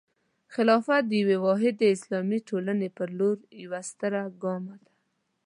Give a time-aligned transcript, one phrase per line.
[0.53, 4.93] خلافت د یوې واحدې اسلامي ټولنې په لور یوه ستره ګام دی.